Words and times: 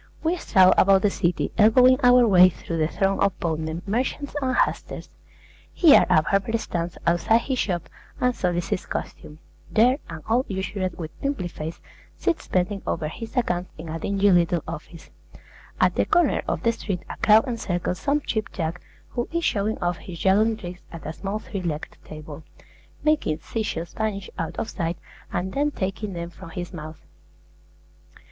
We 0.23 0.35
stroll 0.37 0.73
about 0.79 1.03
the 1.03 1.11
city 1.11 1.51
elbowing 1.59 1.99
our 2.01 2.27
way 2.27 2.49
through 2.49 2.77
the 2.79 2.87
throng 2.87 3.19
of 3.19 3.39
boatmen, 3.39 3.83
merchants, 3.85 4.33
and 4.41 4.55
hucksters. 4.55 5.11
Here 5.71 6.07
a 6.09 6.23
barber 6.23 6.57
stands 6.57 6.97
outside 7.05 7.41
his 7.41 7.59
shop 7.59 7.87
and 8.19 8.35
solicits 8.35 8.87
custom; 8.87 9.37
there 9.69 9.99
an 10.09 10.23
old 10.27 10.47
usurer 10.49 10.89
with 10.97 11.11
pimply 11.21 11.47
face 11.49 11.79
sits 12.17 12.47
bending 12.47 12.81
over 12.87 13.07
his 13.09 13.37
accounts 13.37 13.69
in 13.77 13.89
a 13.89 13.99
dingy 13.99 14.31
little 14.31 14.63
office; 14.67 15.11
at 15.79 15.93
the 15.93 16.05
corner 16.05 16.41
of 16.47 16.63
the 16.63 16.71
street 16.71 17.03
a 17.07 17.15
crowd 17.17 17.47
encircles 17.47 17.99
some 17.99 18.21
Cheap 18.21 18.51
Jack 18.51 18.81
who 19.09 19.27
is 19.31 19.45
showing 19.45 19.77
off 19.83 19.97
his 19.97 20.17
juggling 20.17 20.57
tricks 20.57 20.81
at 20.91 21.05
a 21.05 21.13
small 21.13 21.37
three 21.37 21.61
legged 21.61 21.95
table, 22.03 22.43
making 23.03 23.37
sea 23.41 23.61
shells 23.61 23.93
vanish 23.93 24.31
out 24.39 24.57
of 24.57 24.67
sight 24.67 24.97
and 25.31 25.53
then 25.53 25.69
taking 25.69 26.13
them 26.13 26.31
from 26.31 26.49
his 26.49 26.73
mouth. 26.73 27.05